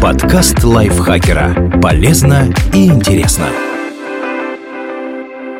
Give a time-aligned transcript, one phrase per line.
[0.00, 1.80] Подкаст лайфхакера.
[1.82, 3.48] Полезно и интересно.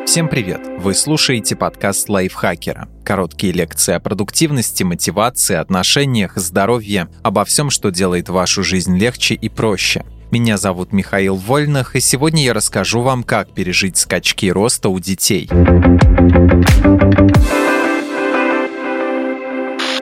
[0.05, 0.61] Всем привет!
[0.79, 2.87] Вы слушаете подкаст лайфхакера.
[3.03, 9.49] Короткие лекции о продуктивности, мотивации, отношениях, здоровье, обо всем, что делает вашу жизнь легче и
[9.49, 10.05] проще.
[10.31, 15.49] Меня зовут Михаил Вольных, и сегодня я расскажу вам, как пережить скачки роста у детей.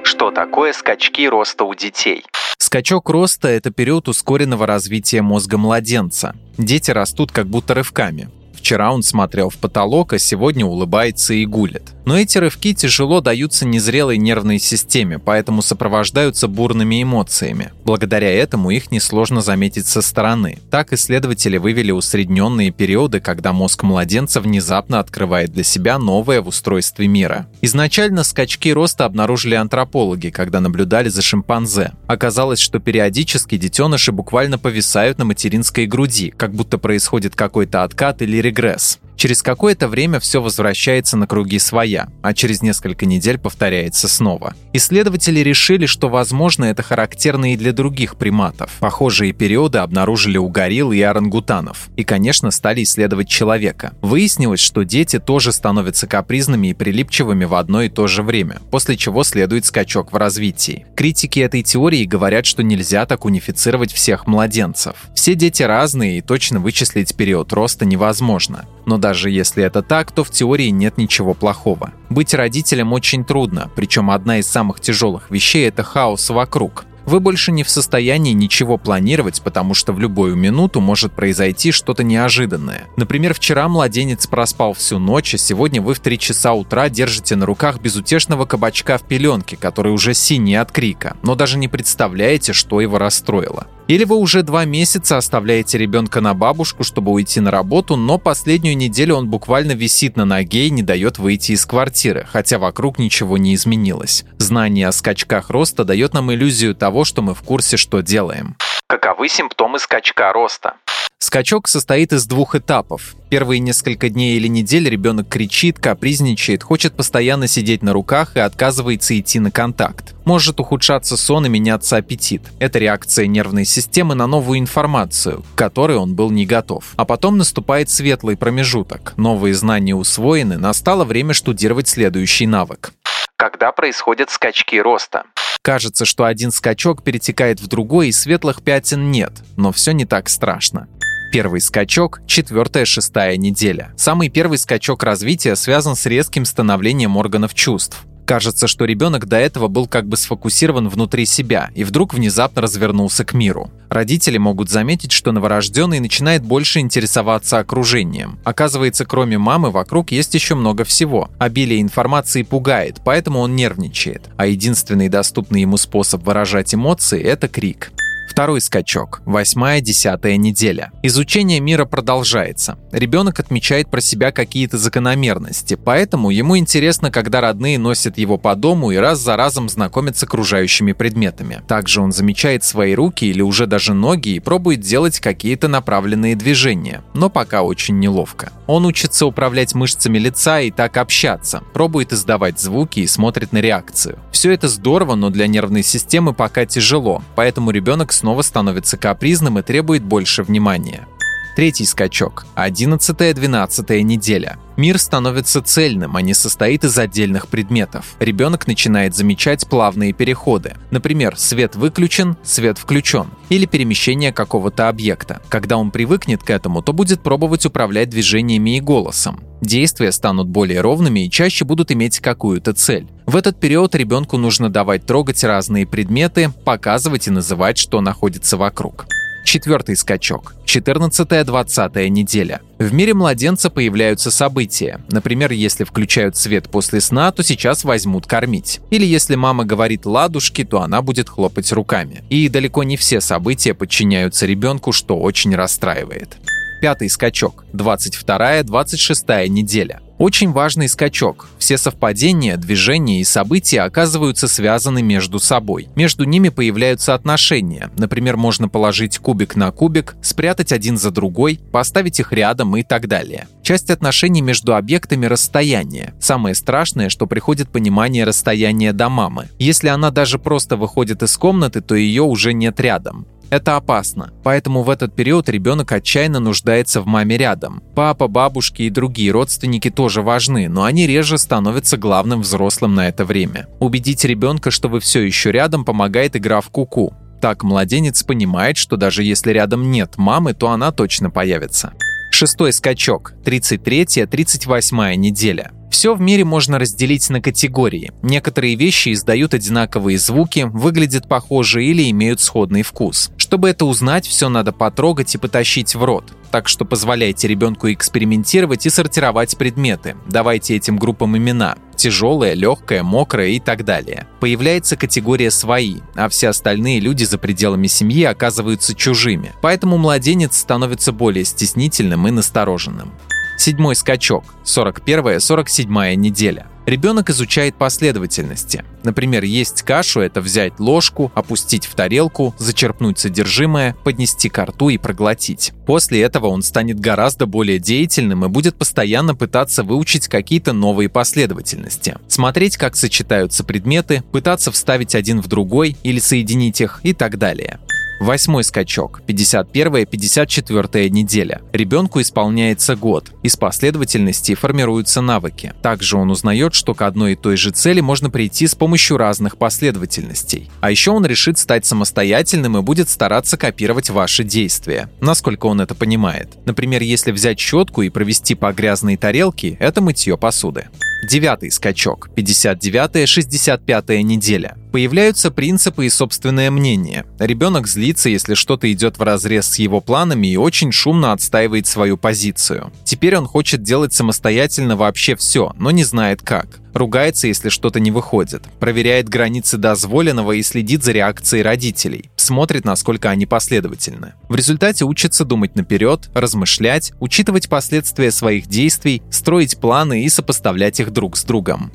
[0.03, 2.23] Что такое скачки роста у детей?
[2.67, 6.35] Скачок роста– это период ускоренного развития мозга младенца.
[6.57, 8.29] Дети растут как будто рывками.
[8.57, 11.93] Вчера он смотрел в потолок, а сегодня улыбается и гулит.
[12.05, 17.73] Но эти рывки тяжело даются незрелой нервной системе, поэтому сопровождаются бурными эмоциями.
[17.83, 20.57] Благодаря этому их несложно заметить со стороны.
[20.71, 27.07] Так исследователи вывели усредненные периоды, когда мозг младенца внезапно открывает для себя новое в устройстве
[27.07, 27.47] мира.
[27.61, 31.91] Изначально скачки роста обнаружили антропологи, когда наблюдали за шимпанзе.
[32.07, 38.37] Оказалось, что периодически детеныши буквально повисают на материнской груди, как будто происходит какой-то откат или
[38.47, 38.99] регресс.
[39.17, 44.53] Через какое-то время все возвращается на круги своя, а через несколько недель повторяется снова.
[44.73, 48.71] Исследователи решили, что, возможно, это характерно и для других приматов.
[48.79, 51.89] Похожие периоды обнаружили у горилл и орангутанов.
[51.97, 53.93] И, конечно, стали исследовать человека.
[54.01, 58.97] Выяснилось, что дети тоже становятся капризными и прилипчивыми в одно и то же время, после
[58.97, 60.85] чего следует скачок в развитии.
[60.95, 64.95] Критики этой теории говорят, что нельзя так унифицировать всех младенцев.
[65.15, 68.67] Все дети разные, и точно вычислить период роста невозможно.
[68.87, 71.91] Но даже если это так, то в теории нет ничего плохого.
[72.09, 76.85] Быть родителем очень трудно, причем одна из самых тяжелых вещей– это хаос вокруг.
[77.05, 82.03] Вы больше не в состоянии ничего планировать, потому что в любую минуту может произойти что-то
[82.03, 82.85] неожиданное.
[82.97, 87.45] Например, вчера младенец проспал всю ночь, а сегодня вы в 3 часа утра держите на
[87.45, 92.81] руках безутешного кабачка в пеленке, который уже синий от крика, но даже не представляете, что
[92.81, 93.67] его расстроило.
[93.87, 98.75] Или вы уже два месяца оставляете ребенка на бабушку, чтобы уйти на работу, но последнюю
[98.75, 103.37] неделю он буквально висит на ноге и не дает выйти из квартиры, хотя вокруг ничего
[103.37, 104.25] не изменилось.
[104.39, 108.57] Знание о скачках роста дает нам иллюзию того, что мы в курсе, что делаем.
[108.89, 110.75] Каковы симптомы скачка роста?
[111.19, 113.15] Скачок состоит из двух этапов.
[113.29, 119.19] Первые несколько дней или недель ребенок кричит, капризничает, хочет постоянно сидеть на руках и отказывается
[119.19, 120.15] идти на контакт.
[120.23, 122.43] Может ухудшаться сон и меняться аппетит.
[122.59, 126.93] Это реакция нервной системы на новую информацию, к которой он был не готов.
[126.95, 129.13] А потом наступает светлый промежуток.
[129.17, 132.93] Новые знания усвоены, настало время штудировать следующий навык.
[133.39, 135.25] Когда происходят скачки роста?
[135.61, 140.27] Кажется, что один скачок перетекает в другой, и светлых пятен нет, но все не так
[140.27, 140.87] страшно.
[141.31, 143.93] Первый скачок– четвертая-шестая неделя.
[143.95, 148.05] Самый первый скачок развития связан с резким становлением органов чувств.
[148.27, 153.23] Кажется, что ребенок до этого был как бы сфокусирован внутри себя и вдруг внезапно развернулся
[153.23, 153.71] к миру.
[153.89, 158.37] Родители могут заметить, что новорожденный начинает больше интересоваться окружением.
[158.43, 161.29] Оказывается, кроме мамы вокруг есть еще много всего.
[161.39, 164.23] Обилие информации пугает, поэтому он нервничает.
[164.35, 167.93] А единственный доступный ему способ выражать эмоции– это крик.
[168.27, 169.21] Второй скачок.
[169.25, 170.91] Восьмая-десятая неделя.
[171.01, 172.77] Изучение мира продолжается.
[172.91, 178.91] Ребенок отмечает про себя какие-то закономерности, поэтому ему интересно, когда родные носят его по дому
[178.91, 181.61] и раз за разом знакомятся с окружающими предметами.
[181.67, 187.03] Также он замечает свои руки или уже даже ноги и пробует делать какие-то направленные движения,
[187.13, 188.51] но пока очень неловко.
[188.65, 194.19] Он учится управлять мышцами лица и так общаться, пробует издавать звуки и смотрит на реакцию.
[194.31, 199.61] Все это здорово, но для нервной системы пока тяжело, поэтому ребенок снова становится капризным и
[199.61, 201.07] требует больше внимания.
[201.57, 202.45] Третий скачок.
[202.55, 204.59] 11-12 неделя.
[204.77, 208.13] Мир становится цельным, а не состоит из отдельных предметов.
[208.19, 210.75] Ребенок начинает замечать плавные переходы.
[210.91, 213.31] Например, свет выключен, свет включен.
[213.49, 215.41] Или перемещение какого-то объекта.
[215.49, 219.41] Когда он привыкнет к этому, то будет пробовать управлять движениями и голосом.
[219.59, 223.07] Действия станут более ровными и чаще будут иметь какую-то цель.
[223.25, 229.07] В этот период ребенку нужно давать трогать разные предметы, показывать и называть, что находится вокруг.
[229.47, 230.55] Четвертый скачок.
[230.65, 232.59] 14-20 неделя.
[232.79, 234.99] В мире младенца появляются события.
[235.09, 238.81] Например, если включают свет после сна, то сейчас возьмут кормить.
[238.89, 242.25] Или если мама говорит «ладушки», то она будет хлопать руками.
[242.29, 246.35] И далеко не все события подчиняются ребенку, что очень расстраивает.
[246.81, 247.63] Пятый скачок.
[247.71, 250.01] 22-26 неделя.
[250.17, 251.47] Очень важный скачок.
[251.59, 255.89] Все совпадения, движения и события оказываются связаны между собой.
[255.95, 257.91] Между ними появляются отношения.
[257.97, 263.07] Например, можно положить кубик на кубик, спрятать один за другой, поставить их рядом и так
[263.07, 263.47] далее.
[263.61, 266.15] Часть отношений между объектами– расстояние.
[266.19, 269.49] Самое страшное, что приходит понимание расстояния до мамы.
[269.59, 273.27] Если она даже просто выходит из комнаты, то ее уже нет рядом.
[273.49, 277.81] Это опасно, поэтому в этот период ребенок отчаянно нуждается в маме рядом.
[277.95, 283.23] Папа, бабушки и другие родственники тоже важны, но они реже становятся главным взрослым на это
[283.25, 283.67] время.
[283.79, 287.13] Убедить ребенка, что вы все еще рядом, помогает игра в куку.
[287.13, 287.27] -ку.
[287.41, 291.93] Так младенец понимает, что даже если рядом нет мамы, то она точно появится.
[292.31, 295.71] Шестой скачок, 33-38 неделя.
[295.89, 298.11] Все в мире можно разделить на категории.
[298.21, 303.31] Некоторые вещи издают одинаковые звуки, выглядят похоже или имеют сходный вкус.
[303.47, 306.33] Чтобы это узнать, все надо потрогать и потащить в рот.
[306.51, 310.17] Так что позволяйте ребенку экспериментировать и сортировать предметы.
[310.27, 311.77] Давайте этим группам имена.
[311.95, 314.27] Тяжелое, легкое, мокрое и так далее.
[314.41, 319.53] Появляется категория «свои», а все остальные люди за пределами семьи оказываются чужими.
[319.61, 323.13] Поэтому младенец становится более стеснительным и настороженным.
[323.57, 324.43] Седьмой скачок.
[324.65, 326.67] 41-47 неделя.
[326.87, 328.85] Ребенок изучает последовательности.
[329.03, 334.97] Например, есть кашу– это взять ложку, опустить в тарелку, зачерпнуть содержимое, поднести ко рту и
[334.97, 335.73] проглотить.
[335.85, 342.15] После этого он станет гораздо более деятельным и будет постоянно пытаться выучить какие-то новые последовательности.
[342.29, 347.79] Смотреть, как сочетаются предметы, пытаться вставить один в другой или соединить их и так далее.
[348.19, 351.61] Восьмой скачок, 51-54 неделя.
[351.71, 353.31] Ребенку исполняется год.
[353.43, 355.73] Из последовательности формируются навыки.
[355.83, 359.57] Также он узнает, что к одной и той же цели можно прийти с помощью разных
[359.57, 360.71] последовательностей.
[360.81, 365.93] А еще он решит стать самостоятельным и будет стараться копировать ваши действия, насколько он это
[365.93, 366.57] понимает.
[366.65, 370.87] Например, если взять щетку и провести по грязной тарелке, это мытье посуды.
[371.23, 374.77] Девятый скачок, 59-65 неделя.
[374.91, 377.25] Появляются принципы и собственное мнение.
[377.39, 382.17] Ребенок злится, если что-то идет в разрез с его планами и очень шумно отстаивает свою
[382.17, 382.91] позицию.
[383.03, 386.79] Теперь он хочет делать самостоятельно вообще все, но не знает как.
[386.97, 388.63] Ругается, если что-то не выходит.
[388.79, 392.31] Проверяет границы дозволенного и следит за реакцией родителей.
[392.37, 394.33] Смотрит, насколько они последовательны.
[394.49, 401.11] В результате учится думать наперед, размышлять, учитывать последствия своих действий, строить планы и сопоставлять их
[401.11, 401.91] друг с другом.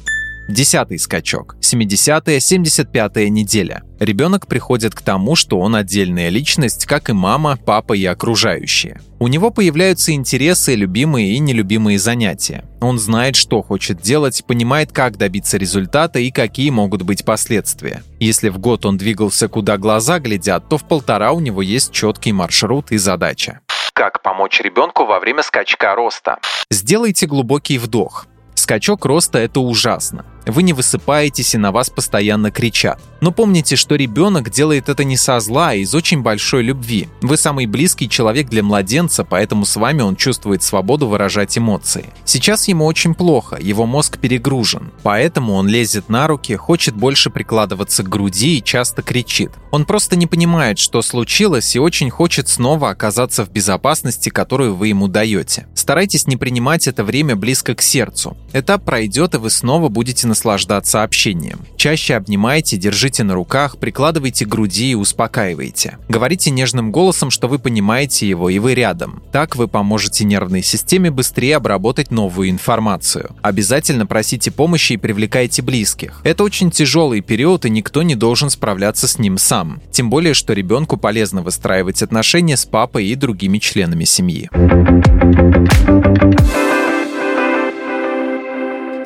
[0.49, 1.57] Десятый скачок.
[1.61, 3.83] 70-75 неделя.
[4.01, 9.01] Ребенок приходит к тому, что он отдельная личность, как и мама, папа и окружающие.
[9.21, 12.65] У него появляются интересы, любимые и нелюбимые занятия.
[12.81, 18.03] Он знает, что хочет делать, понимает, как добиться результата и какие могут быть последствия.
[18.19, 22.33] Если в год он двигался куда глаза глядят, то в полтора у него есть четкий
[22.33, 23.61] маршрут и задача.
[23.95, 26.39] Как помочь ребенку во время скачка роста?
[26.71, 28.27] Сделайте глубокий вдох.
[28.55, 30.25] Скачок роста– это ужасно.
[30.47, 33.01] Вы не высыпаетесь и на вас постоянно кричат.
[33.21, 37.09] Но помните, что ребенок делает это не со зла, а из очень большой любви.
[37.21, 42.13] Вы самый близкий человек для младенца, поэтому с вами он чувствует свободу выражать эмоции.
[42.25, 44.91] Сейчас ему очень плохо, его мозг перегружен.
[45.05, 49.53] Поэтому он лезет на руки, хочет больше прикладываться к груди и часто кричит.
[49.71, 54.89] Он просто не понимает, что случилось и очень хочет снова оказаться в безопасности, которую вы
[54.89, 55.69] ему даете.
[55.75, 58.37] Старайтесь не принимать это время близко к сердцу.
[58.53, 61.61] Этап пройдет, и вы снова будете наслаждаться общением.
[61.77, 65.99] Чаще обнимайте, держите на руках, прикладывайте к груди и успокаивайте.
[66.09, 69.23] Говорите нежным голосом, что вы понимаете его и вы рядом.
[69.31, 73.37] Так вы поможете нервной системе быстрее обработать новую информацию.
[73.43, 76.23] Обязательно просите помощи и привлекайте близких.
[76.25, 79.83] Это очень тяжелый период, и никто не должен справляться с ним сам.
[79.91, 84.49] Тем более, что ребенку полезно выстраивать отношения с папой и другими членами семьи.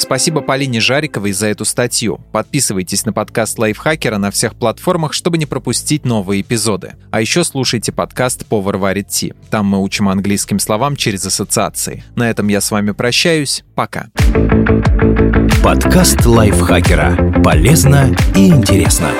[0.06, 2.20] Спасибо Полине Жариковой за эту статью.
[2.30, 6.92] Подписывайтесь на подкаст Лайфхакера на всех платформах, чтобы не пропустить новые эпизоды.
[7.10, 9.34] А еще слушайте подкаст «Повар варит Ти».
[9.50, 12.04] Там мы учим английским словам через ассоциации.
[12.14, 13.64] На этом я с вами прощаюсь.
[13.74, 14.06] Пока.
[15.64, 17.42] Подкаст Лайфхакера.
[17.42, 19.10] Полезно и интересно.